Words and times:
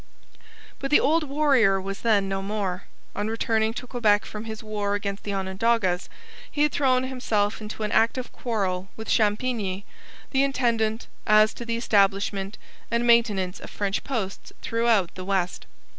But 0.79 0.89
the 0.89 0.99
old 0.99 1.25
warrior 1.25 1.79
was 1.79 1.99
then 2.01 2.27
no 2.27 2.41
more. 2.41 2.85
On 3.15 3.27
returning 3.27 3.71
to 3.75 3.85
Quebec 3.85 4.25
from 4.25 4.45
his 4.45 4.63
war 4.63 4.95
against 4.95 5.23
the 5.23 5.33
Onondagas 5.33 6.09
he 6.49 6.63
had 6.63 6.71
thrown 6.71 7.03
himself 7.03 7.61
into 7.61 7.83
an 7.83 7.91
active 7.91 8.31
quarrel 8.31 8.89
with 8.97 9.07
Champigny, 9.09 9.85
the 10.31 10.41
intendant, 10.43 11.05
as 11.27 11.53
to 11.53 11.65
the 11.65 11.77
establishment 11.77 12.57
and 12.89 13.05
maintenance 13.05 13.59
of 13.59 13.69
French 13.69 14.03
posts 14.03 14.51
throughout 14.63 15.13
the 15.13 15.23
West. 15.23 15.67